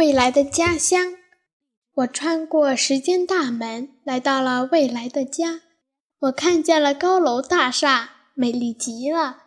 [0.00, 1.12] 未来的家乡，
[1.92, 5.60] 我穿过时间大门，来到了未来的家。
[6.20, 9.42] 我看见了高楼大厦，美丽极了。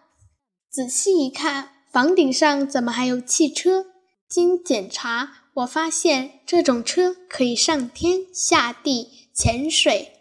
[0.70, 3.88] 仔细一看，房顶上怎么还有汽车？
[4.30, 10.12] 经检查，我发现这种车可以上天下地、潜水。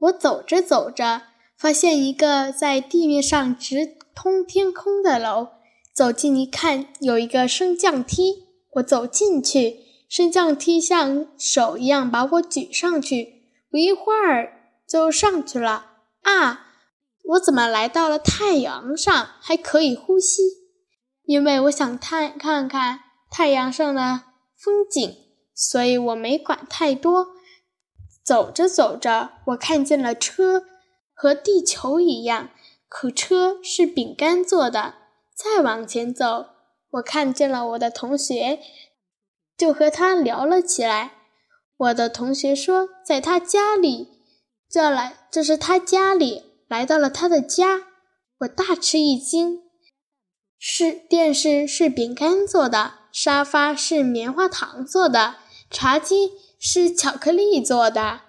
[0.00, 1.22] 我走着走着，
[1.56, 5.48] 发现一个在地面上直通天空的楼。
[5.94, 8.47] 走近一看，有一个升降梯。
[8.78, 15.86] 我走进去，升降梯像手一样把我举上去，不一会儿就上去了。
[16.22, 16.66] 啊，
[17.24, 20.42] 我怎么来到了太阳上，还可以呼吸？
[21.24, 23.00] 因为我想看看看
[23.30, 24.22] 太阳上的
[24.56, 25.16] 风景，
[25.54, 27.28] 所以我没管太多。
[28.24, 30.64] 走着走着，我看见了车，
[31.14, 32.50] 和地球一样，
[32.88, 34.94] 可车是饼干做的。
[35.34, 36.57] 再往前走。
[36.90, 38.60] 我看见了我的同学，
[39.56, 41.12] 就和他聊了起来。
[41.76, 44.08] 我的同学说，在他家里，
[44.70, 47.86] 这来这是他家里，来到了他的家。
[48.38, 49.62] 我大吃一惊，
[50.58, 55.36] 是电视是饼干做的，沙发是棉花糖做的，
[55.70, 58.20] 茶几是巧克力做的。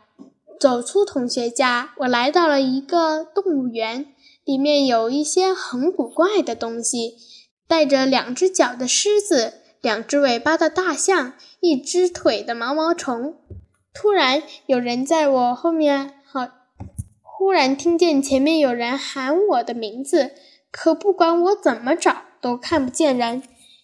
[0.60, 7.16] 走出同学家，我来到了一个动物园，里面有一些很古怪的东西。
[7.70, 13.36] 带着两只脚的狮子，两只尾巴的大象，一只腿的毛毛虫。
[13.94, 16.48] 突然，有人在我后面，好，
[17.22, 20.32] 忽然听见前面有人喊我的名字，
[20.72, 23.44] 可不管我怎么找，都看不见人。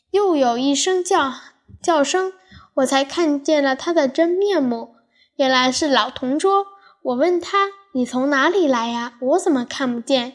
[0.09, 1.31] 又有一声叫
[1.79, 2.33] 叫声，
[2.77, 4.95] 我才看见了他的真面目，
[5.35, 6.65] 原来是老同桌。
[7.03, 9.13] 我问他：“你从哪里来呀？
[9.21, 10.33] 我怎么看不见？”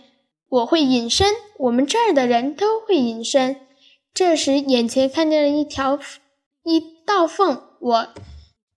[0.50, 3.66] 我会隐身，我们这儿的人都会隐身。
[4.12, 5.98] 这时，眼前看见了一条
[6.64, 8.08] 一道缝，我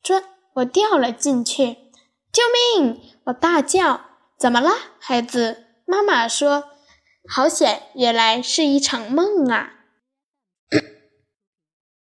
[0.04, 1.78] 钻，我掉了进去。
[2.32, 2.42] 救
[2.82, 3.02] 命！
[3.26, 4.02] 我大叫
[4.40, 6.66] ：“怎么了，孩子？”妈妈说
[7.28, 9.74] ：“好险，原来是一场梦啊。”